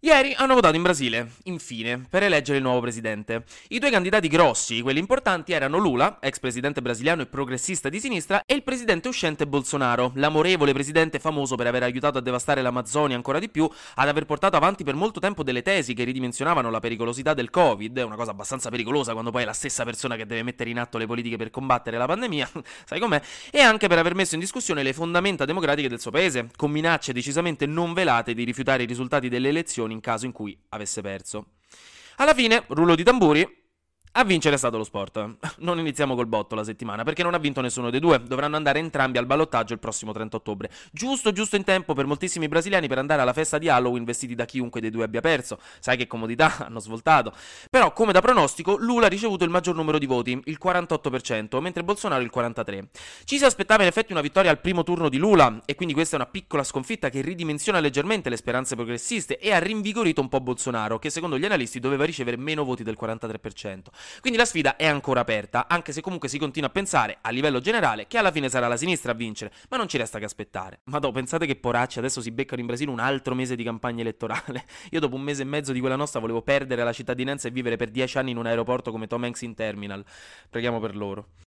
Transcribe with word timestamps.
Ieri 0.00 0.34
hanno 0.34 0.52
votato 0.52 0.76
in 0.76 0.82
Brasile, 0.82 1.32
infine, 1.44 2.04
per 2.10 2.22
eleggere 2.22 2.58
il 2.58 2.62
nuovo 2.62 2.80
presidente. 2.80 3.44
I 3.68 3.78
due 3.78 3.90
candidati 3.90 4.28
grossi, 4.28 4.82
quelli 4.82 4.98
importanti, 4.98 5.52
erano 5.52 5.78
Lula, 5.78 6.18
ex 6.20 6.38
presidente 6.38 6.82
brasiliano 6.82 7.22
e 7.22 7.26
progressista 7.26 7.88
di 7.88 7.98
sinistra, 7.98 8.42
e 8.44 8.54
il 8.54 8.62
presidente 8.62 9.08
uscente 9.08 9.46
Bolsonaro, 9.46 10.12
l'amorevole 10.16 10.74
presidente 10.74 11.18
famoso 11.18 11.56
per 11.56 11.68
aver 11.68 11.82
aiutato 11.82 12.18
a 12.18 12.20
devastare 12.20 12.60
l'Amazzonia 12.60 13.16
ancora 13.16 13.38
di 13.38 13.48
più, 13.48 13.66
ad 13.94 14.06
aver 14.06 14.26
portato 14.26 14.54
avanti 14.58 14.84
per 14.84 14.94
molto 14.94 15.18
tempo 15.18 15.42
delle 15.42 15.62
tesi 15.62 15.94
che 15.94 16.04
ridimensionavano 16.04 16.68
la 16.68 16.78
pericolosità 16.78 17.32
del 17.32 17.48
Covid, 17.48 17.96
una 17.96 18.16
cosa 18.16 18.32
abbastanza 18.32 18.68
pericolosa 18.68 19.12
quando 19.12 19.30
poi 19.30 19.42
è 19.42 19.46
la 19.46 19.54
stessa 19.54 19.82
persona 19.84 20.14
che 20.16 20.26
deve 20.26 20.42
mettere 20.42 20.68
in 20.68 20.78
atto 20.78 20.98
le 20.98 21.06
politiche 21.06 21.38
per 21.38 21.48
combattere 21.48 21.96
la 21.96 22.06
pandemia, 22.06 22.50
sai 22.84 23.00
com'è, 23.00 23.20
e 23.50 23.60
anche 23.60 23.88
per 23.88 23.96
aver 23.96 24.14
messo 24.14 24.34
in 24.34 24.40
discussione 24.40 24.82
le 24.82 24.92
fondamenta 24.92 25.46
democratiche 25.46 25.88
del 25.88 26.00
suo 26.00 26.10
paese, 26.10 26.50
con 26.54 26.70
minacce 26.70 27.14
decisamente 27.14 27.64
non 27.64 27.94
velate 27.94 28.34
di 28.34 28.44
rifiutare 28.44 28.82
i 28.82 28.86
risultati 28.86 29.30
delle 29.30 29.48
elezioni 29.48 29.85
in 29.92 30.00
caso 30.00 30.26
in 30.26 30.32
cui 30.32 30.58
avesse 30.70 31.00
perso. 31.00 31.52
Alla 32.16 32.34
fine, 32.34 32.64
rullo 32.68 32.94
di 32.94 33.02
tamburi, 33.02 33.64
a 34.18 34.24
vincere 34.24 34.54
è 34.54 34.58
stato 34.58 34.78
lo 34.78 34.84
sport. 34.84 35.36
Non 35.66 35.78
iniziamo 35.78 36.14
col 36.14 36.26
botto 36.26 36.54
la 36.54 36.64
settimana, 36.64 37.02
perché 37.02 37.22
non 37.22 37.34
ha 37.34 37.38
vinto 37.38 37.60
nessuno 37.60 37.90
dei 37.90 38.00
due. 38.00 38.22
Dovranno 38.22 38.56
andare 38.56 38.78
entrambi 38.78 39.18
al 39.18 39.26
ballottaggio 39.26 39.72
il 39.72 39.78
prossimo 39.78 40.12
30 40.12 40.36
ottobre. 40.36 40.70
Giusto, 40.92 41.32
giusto 41.32 41.56
in 41.56 41.64
tempo 41.64 41.92
per 41.92 42.06
moltissimi 42.06 42.48
brasiliani 42.48 42.88
per 42.88 42.98
andare 42.98 43.22
alla 43.22 43.32
festa 43.32 43.58
di 43.58 43.68
Halloween 43.68 44.04
vestiti 44.04 44.34
da 44.34 44.44
chiunque 44.44 44.80
dei 44.80 44.90
due 44.90 45.04
abbia 45.04 45.20
perso. 45.20 45.58
Sai 45.80 45.96
che 45.96 46.06
comodità, 46.06 46.56
hanno 46.66 46.78
svoltato. 46.78 47.32
Però, 47.70 47.92
come 47.92 48.12
da 48.12 48.20
pronostico, 48.20 48.76
Lula 48.76 49.06
ha 49.06 49.08
ricevuto 49.08 49.44
il 49.44 49.50
maggior 49.50 49.74
numero 49.74 49.98
di 49.98 50.06
voti, 50.06 50.40
il 50.44 50.58
48%, 50.62 51.60
mentre 51.60 51.84
Bolsonaro 51.84 52.22
il 52.22 52.30
43%. 52.34 52.84
Ci 53.24 53.38
si 53.38 53.44
aspettava 53.44 53.82
in 53.82 53.88
effetti 53.88 54.12
una 54.12 54.20
vittoria 54.20 54.50
al 54.50 54.60
primo 54.60 54.82
turno 54.82 55.08
di 55.08 55.18
Lula, 55.18 55.60
e 55.64 55.74
quindi 55.74 55.94
questa 55.94 56.16
è 56.16 56.20
una 56.20 56.28
piccola 56.28 56.64
sconfitta 56.64 57.10
che 57.10 57.20
ridimensiona 57.20 57.80
leggermente 57.80 58.30
le 58.30 58.36
speranze 58.36 58.74
progressiste 58.76 59.38
e 59.38 59.52
ha 59.52 59.58
rinvigorito 59.58 60.20
un 60.20 60.28
po' 60.28 60.40
Bolsonaro, 60.40 60.98
che 60.98 61.10
secondo 61.10 61.38
gli 61.38 61.44
analisti 61.44 61.80
doveva 61.80 62.04
ricevere 62.04 62.36
meno 62.36 62.64
voti 62.64 62.82
del 62.82 62.96
43%. 63.00 63.82
Quindi 64.20 64.38
la 64.38 64.44
sfida 64.44 64.76
è 64.76 64.86
ancora 64.86 65.20
aperta, 65.20 65.66
anche 65.68 65.92
se 65.92 66.00
comunque 66.00 66.28
si 66.28 66.38
continua 66.38 66.68
a 66.68 66.72
pensare, 66.72 67.18
a 67.20 67.30
livello 67.30 67.60
generale, 67.60 68.06
che 68.06 68.18
alla 68.18 68.30
fine 68.30 68.48
sarà 68.48 68.68
la 68.68 68.76
sinistra 68.76 69.12
a 69.12 69.14
vincere, 69.14 69.52
ma 69.68 69.76
non 69.76 69.88
ci 69.88 69.96
resta 69.98 70.18
che 70.18 70.24
aspettare. 70.24 70.80
Ma 70.84 70.98
dopo, 70.98 71.14
pensate 71.14 71.46
che 71.46 71.56
poracci 71.56 71.98
adesso 71.98 72.20
si 72.20 72.30
beccano 72.30 72.60
in 72.60 72.66
Brasile 72.66 72.90
un 72.90 73.00
altro 73.00 73.34
mese 73.34 73.56
di 73.56 73.64
campagna 73.64 74.02
elettorale. 74.02 74.64
Io 74.90 75.00
dopo 75.00 75.16
un 75.16 75.22
mese 75.22 75.42
e 75.42 75.46
mezzo 75.46 75.72
di 75.72 75.80
quella 75.80 75.96
nostra 75.96 76.20
volevo 76.20 76.42
perdere 76.42 76.84
la 76.84 76.92
cittadinanza 76.92 77.48
e 77.48 77.50
vivere 77.50 77.76
per 77.76 77.90
dieci 77.90 78.18
anni 78.18 78.30
in 78.30 78.36
un 78.36 78.46
aeroporto 78.46 78.90
come 78.90 79.06
Tom 79.06 79.24
Hanks 79.24 79.42
in 79.42 79.54
Terminal. 79.54 80.04
Preghiamo 80.50 80.80
per 80.80 80.96
loro. 80.96 81.45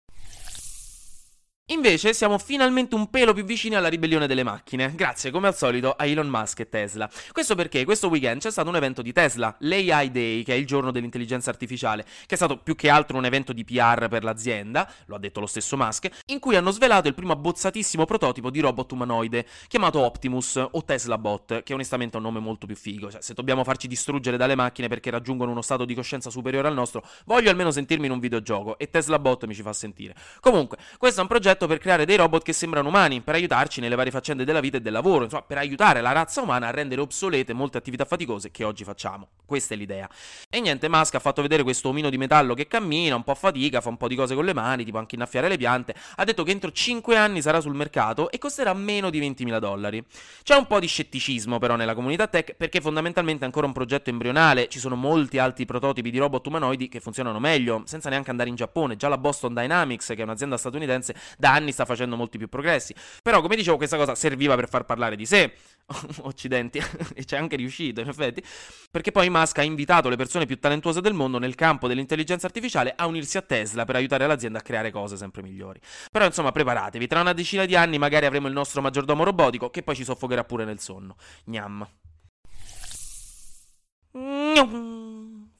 Invece 1.69 2.13
siamo 2.13 2.37
finalmente 2.37 2.95
un 2.95 3.09
pelo 3.09 3.33
più 3.33 3.43
vicini 3.43 3.75
alla 3.75 3.89
ribellione 3.89 4.25
delle 4.25 4.43
macchine, 4.43 4.93
grazie 4.95 5.31
come 5.31 5.47
al 5.47 5.55
solito 5.57 5.91
a 5.91 6.05
Elon 6.05 6.29
Musk 6.29 6.61
e 6.61 6.69
Tesla. 6.69 7.09
Questo 7.33 7.55
perché 7.55 7.83
questo 7.83 8.07
weekend 8.07 8.39
c'è 8.39 8.51
stato 8.51 8.69
un 8.69 8.77
evento 8.77 9.01
di 9.01 9.11
Tesla, 9.11 9.53
l'AI 9.59 10.09
Day, 10.09 10.43
che 10.43 10.53
è 10.53 10.55
il 10.55 10.65
giorno 10.65 10.91
dell'intelligenza 10.91 11.49
artificiale, 11.49 12.05
che 12.25 12.35
è 12.35 12.37
stato 12.37 12.59
più 12.59 12.73
che 12.73 12.89
altro 12.89 13.17
un 13.17 13.25
evento 13.25 13.51
di 13.51 13.65
PR 13.65 14.07
per 14.07 14.23
l'azienda, 14.23 14.89
lo 15.07 15.15
ha 15.15 15.19
detto 15.19 15.41
lo 15.41 15.45
stesso 15.45 15.75
Musk, 15.75 16.09
in 16.27 16.39
cui 16.39 16.55
hanno 16.55 16.71
svelato 16.71 17.09
il 17.09 17.13
primo 17.13 17.33
abbozzatissimo 17.33 18.05
prototipo 18.05 18.49
di 18.49 18.61
robot 18.61 18.93
umanoide, 18.93 19.45
chiamato 19.67 19.99
Optimus 19.99 20.55
o 20.71 20.85
Tesla 20.85 21.17
Bot, 21.17 21.63
che 21.63 21.73
onestamente 21.73 22.13
è 22.13 22.17
un 22.19 22.27
nome 22.27 22.39
molto 22.39 22.65
più 22.65 22.77
figo, 22.77 23.11
cioè 23.11 23.21
se 23.21 23.33
dobbiamo 23.33 23.65
farci 23.65 23.89
distruggere 23.89 24.37
dalle 24.37 24.55
macchine 24.55 24.87
perché 24.87 25.09
raggiungono 25.09 25.51
uno 25.51 25.61
stato 25.61 25.83
di 25.83 25.95
coscienza 25.95 26.29
superiore 26.29 26.69
al 26.69 26.73
nostro, 26.73 27.05
voglio 27.25 27.49
almeno 27.49 27.71
sentirmi 27.71 28.05
in 28.05 28.13
un 28.13 28.19
videogioco 28.19 28.77
e 28.77 28.89
Tesla 28.89 29.19
Bot 29.19 29.43
mi 29.43 29.53
ci 29.53 29.63
fa 29.63 29.73
sentire. 29.73 30.15
Comunque, 30.39 30.77
questo 30.97 31.19
è 31.19 31.23
un 31.23 31.27
progetto 31.27 31.55
per 31.65 31.79
creare 31.79 32.05
dei 32.05 32.17
robot 32.17 32.43
che 32.43 32.53
sembrano 32.53 32.89
umani, 32.89 33.21
per 33.21 33.35
aiutarci 33.35 33.81
nelle 33.81 33.95
varie 33.95 34.11
faccende 34.11 34.43
della 34.43 34.59
vita 34.59 34.77
e 34.77 34.81
del 34.81 34.93
lavoro, 34.93 35.23
insomma, 35.23 35.41
per 35.41 35.57
aiutare 35.57 36.01
la 36.01 36.11
razza 36.11 36.41
umana 36.41 36.67
a 36.67 36.71
rendere 36.71 37.01
obsolete 37.01 37.53
molte 37.53 37.77
attività 37.77 38.05
faticose 38.05 38.51
che 38.51 38.63
oggi 38.63 38.83
facciamo. 38.83 39.29
Questa 39.45 39.73
è 39.73 39.77
l'idea. 39.77 40.09
E 40.49 40.59
niente, 40.59 40.89
Musk 40.89 41.15
ha 41.15 41.19
fatto 41.19 41.41
vedere 41.41 41.63
questo 41.63 41.89
omino 41.89 42.09
di 42.09 42.17
metallo 42.17 42.53
che 42.53 42.67
cammina, 42.67 43.15
un 43.15 43.23
po' 43.23 43.31
a 43.31 43.35
fatica, 43.35 43.81
fa 43.81 43.89
un 43.89 43.97
po' 43.97 44.07
di 44.07 44.15
cose 44.15 44.35
con 44.35 44.45
le 44.45 44.53
mani, 44.53 44.83
tipo 44.83 44.97
anche 44.97 45.15
innaffiare 45.15 45.47
le 45.47 45.57
piante. 45.57 45.95
Ha 46.17 46.23
detto 46.23 46.43
che 46.43 46.51
entro 46.51 46.71
5 46.71 47.15
anni 47.15 47.41
sarà 47.41 47.61
sul 47.61 47.73
mercato 47.73 48.29
e 48.29 48.37
costerà 48.37 48.73
meno 48.73 49.09
di 49.09 49.19
20.000 49.19 49.57
dollari. 49.59 50.03
C'è 50.43 50.55
un 50.55 50.67
po' 50.67 50.79
di 50.79 50.87
scetticismo 50.87 51.59
però 51.59 51.75
nella 51.75 51.95
comunità 51.95 52.27
tech 52.27 52.55
perché 52.55 52.81
fondamentalmente 52.81 53.43
è 53.43 53.45
ancora 53.45 53.65
un 53.65 53.73
progetto 53.73 54.09
embrionale, 54.09 54.67
ci 54.67 54.79
sono 54.79 54.95
molti 54.95 55.37
altri 55.37 55.65
prototipi 55.65 56.11
di 56.11 56.17
robot 56.17 56.45
umanoidi 56.47 56.89
che 56.89 56.99
funzionano 56.99 57.39
meglio, 57.39 57.83
senza 57.85 58.09
neanche 58.09 58.29
andare 58.29 58.49
in 58.49 58.55
Giappone. 58.55 58.95
Già 58.95 59.07
la 59.07 59.17
Boston 59.17 59.53
Dynamics, 59.53 60.07
che 60.07 60.15
è 60.15 60.23
un'azienda 60.23 60.57
statunitense, 60.57 61.15
da 61.37 61.46
anni 61.47 61.71
sta 61.71 61.85
facendo 61.85 62.15
molti 62.15 62.37
più 62.37 62.47
progressi. 62.47 62.93
Però, 63.23 63.41
come 63.41 63.55
dicevo, 63.55 63.77
questa 63.77 63.97
cosa 63.97 64.15
serviva 64.15 64.55
per 64.55 64.69
far 64.69 64.85
parlare 64.85 65.15
di 65.15 65.25
sé. 65.25 65.53
Occidenti, 66.21 66.79
e 67.15 67.23
c'è 67.23 67.37
anche 67.37 67.55
riuscito 67.55 68.01
in 68.01 68.09
effetti, 68.09 68.43
perché 68.91 69.11
poi 69.11 69.29
Musk 69.29 69.57
ha 69.59 69.63
invitato 69.63 70.09
le 70.09 70.15
persone 70.15 70.45
più 70.45 70.59
talentuose 70.59 71.01
del 71.01 71.13
mondo 71.13 71.39
nel 71.39 71.55
campo 71.55 71.87
dell'intelligenza 71.87 72.45
artificiale 72.45 72.93
a 72.95 73.05
unirsi 73.07 73.37
a 73.37 73.41
Tesla 73.41 73.85
per 73.85 73.95
aiutare 73.95 74.27
l'azienda 74.27 74.59
a 74.59 74.61
creare 74.61 74.91
cose 74.91 75.17
sempre 75.17 75.41
migliori. 75.41 75.79
Però 76.11 76.25
insomma 76.25 76.51
preparatevi, 76.51 77.07
tra 77.07 77.21
una 77.21 77.33
decina 77.33 77.65
di 77.65 77.75
anni 77.75 77.97
magari 77.97 78.25
avremo 78.25 78.47
il 78.47 78.53
nostro 78.53 78.81
maggiordomo 78.81 79.23
robotico 79.23 79.69
che 79.69 79.83
poi 79.83 79.95
ci 79.95 80.03
soffocherà 80.03 80.43
pure 80.43 80.65
nel 80.65 80.79
sonno. 80.79 81.15
Gnam. 81.45 81.87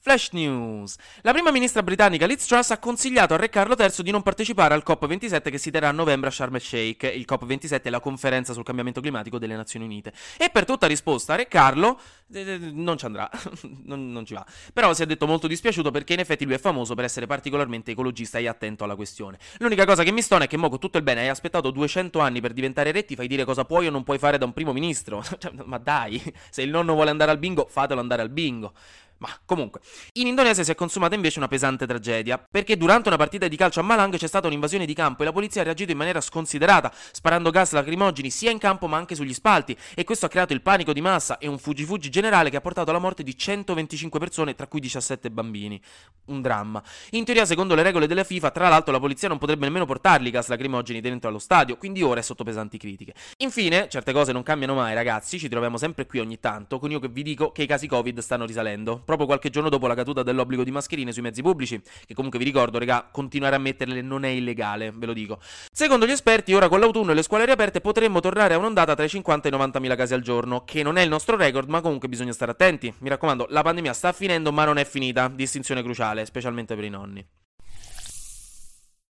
Flash 0.08 0.30
News. 0.30 0.96
La 1.20 1.32
prima 1.32 1.50
ministra 1.50 1.82
britannica 1.82 2.24
Liz 2.24 2.46
Truss 2.46 2.70
ha 2.70 2.78
consigliato 2.78 3.34
a 3.34 3.36
Re 3.36 3.50
Carlo 3.50 3.76
III 3.78 4.02
di 4.02 4.10
non 4.10 4.22
partecipare 4.22 4.72
al 4.72 4.82
COP27 4.86 5.50
che 5.50 5.58
si 5.58 5.70
terrà 5.70 5.88
a 5.88 5.92
novembre 5.92 6.30
a 6.30 6.32
Sharm 6.32 6.54
el 6.54 6.62
Sheikh. 6.62 7.02
Il 7.14 7.26
COP27 7.28 7.82
è 7.82 7.90
la 7.90 8.00
conferenza 8.00 8.54
sul 8.54 8.64
cambiamento 8.64 9.02
climatico 9.02 9.38
delle 9.38 9.54
Nazioni 9.54 9.84
Unite. 9.84 10.14
E 10.38 10.48
per 10.48 10.64
tutta 10.64 10.86
risposta 10.86 11.34
Re 11.34 11.46
Carlo 11.46 12.00
non 12.28 12.98
ci 12.98 13.06
andrà, 13.06 13.30
non, 13.84 14.12
non, 14.12 14.24
ci 14.26 14.34
va. 14.34 14.44
Però 14.72 14.92
si 14.92 15.02
è 15.02 15.06
detto 15.06 15.26
molto 15.26 15.46
dispiaciuto 15.46 15.90
perché 15.90 16.12
in 16.12 16.20
effetti 16.20 16.44
lui 16.44 16.54
è 16.54 16.58
famoso 16.58 16.94
per 16.94 17.04
essere 17.04 17.26
particolarmente 17.26 17.92
ecologista 17.92 18.38
e 18.38 18.46
attento 18.46 18.84
alla 18.84 18.96
questione. 18.96 19.38
L'unica 19.58 19.84
cosa 19.86 20.02
che 20.02 20.12
mi 20.12 20.22
stona 20.22 20.44
è 20.44 20.46
che 20.46 20.56
mo 20.56 20.68
tutto 20.78 20.98
il 20.98 21.02
bene 21.02 21.20
hai 21.22 21.28
aspettato 21.28 21.70
200 21.70 22.18
anni 22.20 22.40
per 22.40 22.52
diventare 22.52 22.92
re, 22.92 23.04
ti 23.04 23.14
fai 23.14 23.26
dire 23.26 23.44
cosa 23.44 23.64
puoi 23.64 23.86
o 23.86 23.90
non 23.90 24.04
puoi 24.04 24.18
fare 24.18 24.38
da 24.38 24.44
un 24.44 24.52
primo 24.52 24.72
ministro. 24.72 25.24
Cioè, 25.38 25.52
ma 25.64 25.78
dai, 25.78 26.20
se 26.50 26.62
il 26.62 26.70
nonno 26.70 26.94
vuole 26.94 27.10
andare 27.10 27.30
al 27.30 27.38
bingo, 27.38 27.66
fatelo 27.70 28.00
andare 28.00 28.22
al 28.22 28.28
bingo. 28.28 28.72
Ma 29.18 29.28
comunque, 29.44 29.80
in 30.14 30.28
Indonesia 30.28 30.62
si 30.62 30.70
è 30.70 30.76
consumata 30.76 31.16
invece 31.16 31.38
una 31.38 31.48
pesante 31.48 31.86
tragedia, 31.86 32.38
perché 32.38 32.76
durante 32.76 33.08
una 33.08 33.16
partita 33.16 33.48
di 33.48 33.56
calcio 33.56 33.80
a 33.80 33.82
Malang 33.82 34.16
c'è 34.16 34.28
stata 34.28 34.46
un'invasione 34.46 34.86
di 34.86 34.94
campo 34.94 35.22
e 35.22 35.24
la 35.24 35.32
polizia 35.32 35.60
ha 35.60 35.64
reagito 35.64 35.90
in 35.90 35.96
maniera 35.96 36.20
sconsiderata, 36.20 36.92
sparando 37.10 37.50
gas 37.50 37.72
lacrimogeni 37.72 38.30
sia 38.30 38.52
in 38.52 38.58
campo 38.58 38.86
ma 38.86 38.96
anche 38.96 39.16
sugli 39.16 39.34
spalti, 39.34 39.76
e 39.94 40.04
questo 40.04 40.26
ha 40.26 40.28
creato 40.28 40.52
il 40.52 40.62
panico 40.62 40.92
di 40.92 41.00
massa 41.00 41.38
e 41.38 41.48
un 41.48 41.58
fuggi-fuggi 41.58 42.10
generale 42.18 42.50
che 42.50 42.56
ha 42.56 42.60
portato 42.60 42.90
alla 42.90 42.98
morte 42.98 43.22
di 43.22 43.36
125 43.36 44.18
persone, 44.18 44.54
tra 44.56 44.66
cui 44.66 44.80
17 44.80 45.30
bambini. 45.30 45.80
Un 46.26 46.42
dramma. 46.42 46.82
In 47.10 47.24
teoria, 47.24 47.44
secondo 47.44 47.76
le 47.76 47.84
regole 47.84 48.08
della 48.08 48.24
FIFA, 48.24 48.50
tra 48.50 48.68
l'altro 48.68 48.92
la 48.92 48.98
polizia 48.98 49.28
non 49.28 49.38
potrebbe 49.38 49.66
nemmeno 49.66 49.86
portarli 49.86 50.28
i 50.28 50.30
gas 50.30 50.48
lacrimogeni 50.48 51.00
dentro 51.00 51.28
allo 51.28 51.38
stadio, 51.38 51.76
quindi 51.76 52.02
ora 52.02 52.18
è 52.18 52.22
sotto 52.22 52.42
pesanti 52.42 52.76
critiche. 52.76 53.14
Infine, 53.38 53.88
certe 53.88 54.12
cose 54.12 54.32
non 54.32 54.42
cambiano 54.42 54.74
mai, 54.74 54.94
ragazzi, 54.94 55.38
ci 55.38 55.48
troviamo 55.48 55.76
sempre 55.78 56.06
qui 56.06 56.18
ogni 56.18 56.40
tanto, 56.40 56.78
con 56.80 56.90
io 56.90 56.98
che 56.98 57.08
vi 57.08 57.22
dico 57.22 57.52
che 57.52 57.62
i 57.62 57.66
casi 57.66 57.86
Covid 57.86 58.18
stanno 58.18 58.44
risalendo 58.44 59.00
proprio 59.04 59.26
qualche 59.26 59.50
giorno 59.50 59.68
dopo 59.68 59.86
la 59.86 59.94
caduta 59.94 60.22
dell'obbligo 60.22 60.64
di 60.64 60.70
mascherine 60.70 61.12
sui 61.12 61.22
mezzi 61.22 61.40
pubblici, 61.40 61.80
che 62.06 62.14
comunque 62.14 62.38
vi 62.38 62.44
ricordo, 62.44 62.78
regà, 62.78 63.08
continuare 63.10 63.54
a 63.54 63.58
metterle 63.58 64.02
non 64.02 64.24
è 64.24 64.28
illegale, 64.28 64.92
ve 64.92 65.06
lo 65.06 65.12
dico. 65.12 65.38
Secondo 65.72 66.06
gli 66.06 66.10
esperti, 66.10 66.52
ora 66.52 66.68
con 66.68 66.80
l'autunno 66.80 67.12
e 67.12 67.14
le 67.14 67.22
scuole 67.22 67.44
riaperte 67.44 67.80
potremmo 67.80 68.20
tornare 68.20 68.54
a 68.54 68.58
un'ondata 68.58 68.94
tra 68.94 69.04
i 69.04 69.08
50 69.08 69.46
e 69.46 69.48
i 69.50 69.52
90 69.52 69.78
mila 69.80 69.94
casi 69.94 70.14
al 70.14 70.22
giorno, 70.22 70.64
che 70.64 70.82
non 70.82 70.96
è 70.96 71.02
il 71.02 71.08
nostro 71.08 71.36
record, 71.36 71.68
ma 71.68 71.80
comunque 71.80 72.07
bisogna 72.08 72.32
stare 72.32 72.50
attenti. 72.50 72.92
Mi 72.98 73.08
raccomando, 73.08 73.46
la 73.50 73.62
pandemia 73.62 73.92
sta 73.92 74.12
finendo, 74.12 74.50
ma 74.50 74.64
non 74.64 74.78
è 74.78 74.84
finita. 74.84 75.28
Distinzione 75.28 75.82
cruciale, 75.82 76.24
specialmente 76.24 76.74
per 76.74 76.84
i 76.84 76.90
nonni. 76.90 77.26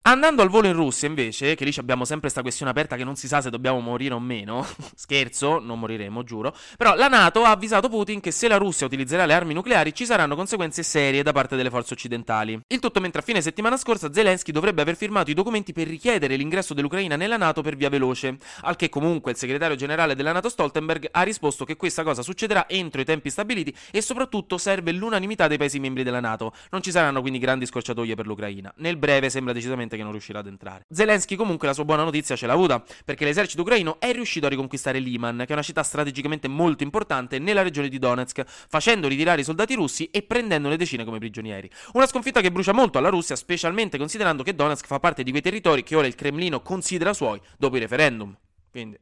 Andando 0.04 0.42
al 0.42 0.48
volo 0.48 0.66
in 0.66 0.72
Russia, 0.72 1.06
invece, 1.06 1.54
che 1.54 1.64
lì 1.64 1.72
abbiamo 1.76 2.04
sempre 2.04 2.22
questa 2.22 2.42
questione 2.42 2.72
aperta 2.72 2.96
che 2.96 3.04
non 3.04 3.14
si 3.14 3.28
sa 3.28 3.40
se 3.40 3.50
dobbiamo 3.50 3.78
morire 3.78 4.14
o 4.14 4.18
meno, 4.18 4.66
scherzo, 4.96 5.60
non 5.60 5.78
moriremo, 5.78 6.24
giuro, 6.24 6.52
però 6.76 6.96
la 6.96 7.06
NATO 7.06 7.44
ha 7.44 7.50
avvisato 7.50 7.88
Putin 7.88 8.18
che 8.18 8.32
se 8.32 8.48
la 8.48 8.56
Russia 8.56 8.84
utilizzerà 8.84 9.26
le 9.26 9.34
armi 9.34 9.54
nucleari 9.54 9.94
ci 9.94 10.04
saranno 10.04 10.34
conseguenze 10.34 10.82
serie 10.82 11.22
da 11.22 11.30
parte 11.30 11.54
delle 11.54 11.70
forze 11.70 11.94
occidentali. 11.94 12.60
Il 12.66 12.80
tutto 12.80 12.98
mentre 12.98 13.20
a 13.20 13.22
fine 13.22 13.40
settimana 13.40 13.76
scorsa 13.76 14.12
Zelensky 14.12 14.50
dovrebbe 14.50 14.82
aver 14.82 14.96
firmato 14.96 15.30
i 15.30 15.34
documenti 15.34 15.72
per 15.72 15.86
richiedere 15.86 16.34
l'ingresso 16.34 16.74
dell'Ucraina 16.74 17.14
nella 17.14 17.36
NATO 17.36 17.62
per 17.62 17.76
via 17.76 17.88
veloce, 17.88 18.38
al 18.62 18.74
che 18.74 18.88
comunque 18.88 19.30
il 19.30 19.36
segretario 19.36 19.76
generale 19.76 20.16
della 20.16 20.32
NATO 20.32 20.48
Stoltenberg 20.48 21.10
ha 21.12 21.22
risposto 21.22 21.64
che 21.64 21.76
questa 21.76 22.02
cosa 22.02 22.22
succederà 22.22 22.68
entro 22.68 23.00
i 23.00 23.04
tempi 23.04 23.30
stabiliti 23.30 23.72
e 23.92 24.02
soprattutto 24.02 24.58
serve 24.58 24.90
l'unanimità 24.90 25.46
dei 25.46 25.58
paesi 25.58 25.78
membri 25.78 26.02
della 26.02 26.18
NATO. 26.18 26.52
Non 26.72 26.82
ci 26.82 26.90
saranno 26.90 27.20
quindi 27.20 27.38
grandi 27.38 27.66
scorciatoie 27.66 28.16
per 28.16 28.26
l'Ucraina. 28.26 28.72
Nel 28.78 28.96
breve 28.96 29.30
sembra 29.30 29.52
decisamente 29.52 29.90
evidente 29.92 29.96
che 29.96 30.02
non 30.02 30.12
riuscirà 30.12 30.38
ad 30.40 30.46
entrare. 30.46 30.84
Zelensky 30.90 31.36
comunque 31.36 31.66
la 31.66 31.74
sua 31.74 31.84
buona 31.84 32.04
notizia 32.04 32.36
ce 32.36 32.46
l'ha 32.46 32.52
avuta, 32.52 32.82
perché 33.04 33.24
l'esercito 33.24 33.62
ucraino 33.62 34.00
è 34.00 34.12
riuscito 34.12 34.46
a 34.46 34.48
riconquistare 34.48 34.98
Liman, 34.98 35.38
che 35.38 35.46
è 35.48 35.52
una 35.52 35.62
città 35.62 35.82
strategicamente 35.82 36.48
molto 36.48 36.82
importante 36.82 37.38
nella 37.38 37.62
regione 37.62 37.88
di 37.88 37.98
Donetsk, 37.98 38.42
facendo 38.46 39.08
ritirare 39.08 39.42
i 39.42 39.44
soldati 39.44 39.74
russi 39.74 40.08
e 40.10 40.22
prendendone 40.22 40.76
decine 40.76 41.04
come 41.04 41.18
prigionieri. 41.18 41.70
Una 41.92 42.06
sconfitta 42.06 42.40
che 42.40 42.50
brucia 42.50 42.72
molto 42.72 42.98
alla 42.98 43.08
Russia, 43.08 43.36
specialmente 43.36 43.98
considerando 43.98 44.42
che 44.42 44.54
Donetsk 44.54 44.86
fa 44.86 44.98
parte 44.98 45.22
di 45.22 45.30
quei 45.30 45.42
territori 45.42 45.82
che 45.82 45.96
ora 45.96 46.06
il 46.06 46.14
Cremlino 46.14 46.62
considera 46.62 47.12
suoi 47.12 47.40
dopo 47.58 47.76
i 47.76 47.80
referendum. 47.80 48.36
Quindi 48.70 48.98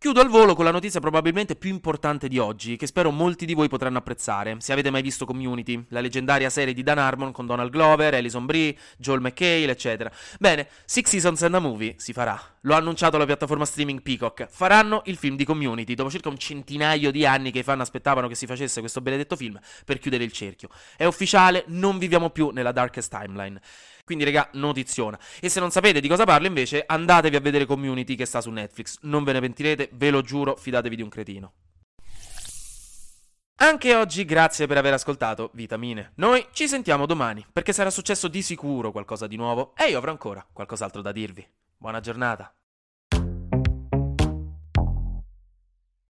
Chiudo 0.00 0.22
al 0.22 0.30
volo 0.30 0.54
con 0.54 0.64
la 0.64 0.70
notizia 0.70 0.98
probabilmente 0.98 1.56
più 1.56 1.68
importante 1.68 2.26
di 2.26 2.38
oggi, 2.38 2.76
che 2.76 2.86
spero 2.86 3.10
molti 3.10 3.44
di 3.44 3.52
voi 3.52 3.68
potranno 3.68 3.98
apprezzare. 3.98 4.56
Se 4.58 4.72
avete 4.72 4.88
mai 4.88 5.02
visto 5.02 5.26
Community, 5.26 5.84
la 5.90 6.00
leggendaria 6.00 6.48
serie 6.48 6.72
di 6.72 6.82
Dan 6.82 6.96
Harmon 6.96 7.32
con 7.32 7.44
Donald 7.44 7.70
Glover, 7.70 8.14
Alison 8.14 8.46
Brie, 8.46 8.74
Joel 8.96 9.20
McHale, 9.20 9.70
eccetera. 9.70 10.10
Bene, 10.38 10.68
Six 10.86 11.06
Seasons 11.06 11.42
and 11.42 11.54
a 11.54 11.58
Movie 11.58 11.96
si 11.98 12.14
farà. 12.14 12.40
Lo 12.62 12.72
ha 12.72 12.78
annunciato 12.78 13.18
la 13.18 13.26
piattaforma 13.26 13.66
streaming 13.66 14.00
Peacock. 14.00 14.46
Faranno 14.48 15.02
il 15.04 15.18
film 15.18 15.36
di 15.36 15.44
Community, 15.44 15.92
dopo 15.92 16.08
circa 16.08 16.30
un 16.30 16.38
centinaio 16.38 17.10
di 17.10 17.26
anni 17.26 17.50
che 17.50 17.58
i 17.58 17.62
fan 17.62 17.82
aspettavano 17.82 18.26
che 18.26 18.34
si 18.34 18.46
facesse 18.46 18.80
questo 18.80 19.02
benedetto 19.02 19.36
film 19.36 19.60
per 19.84 19.98
chiudere 19.98 20.24
il 20.24 20.32
cerchio. 20.32 20.70
È 20.96 21.04
ufficiale, 21.04 21.64
non 21.66 21.98
viviamo 21.98 22.30
più 22.30 22.48
nella 22.48 22.72
darkest 22.72 23.14
timeline. 23.14 23.60
Quindi, 24.10 24.24
raga, 24.24 24.48
notiziona. 24.54 25.16
E 25.38 25.48
se 25.48 25.60
non 25.60 25.70
sapete 25.70 26.00
di 26.00 26.08
cosa 26.08 26.24
parlo, 26.24 26.48
invece, 26.48 26.82
andatevi 26.84 27.36
a 27.36 27.40
vedere 27.40 27.64
Community 27.64 28.16
che 28.16 28.26
sta 28.26 28.40
su 28.40 28.50
Netflix. 28.50 28.98
Non 29.02 29.22
ve 29.22 29.34
ne 29.34 29.40
pentirete, 29.40 29.88
ve 29.92 30.10
lo 30.10 30.20
giuro, 30.20 30.56
fidatevi 30.56 30.96
di 30.96 31.02
un 31.02 31.08
cretino. 31.08 31.52
Anche 33.62 33.94
oggi 33.94 34.24
grazie 34.24 34.66
per 34.66 34.78
aver 34.78 34.94
ascoltato 34.94 35.50
Vitamine. 35.52 36.10
Noi 36.16 36.44
ci 36.50 36.66
sentiamo 36.66 37.06
domani, 37.06 37.46
perché 37.52 37.72
sarà 37.72 37.90
successo 37.90 38.26
di 38.26 38.42
sicuro 38.42 38.90
qualcosa 38.90 39.28
di 39.28 39.36
nuovo 39.36 39.74
e 39.76 39.90
io 39.90 39.98
avrò 39.98 40.10
ancora 40.10 40.44
qualcos'altro 40.52 41.02
da 41.02 41.12
dirvi. 41.12 41.46
Buona 41.76 42.00
giornata. 42.00 42.52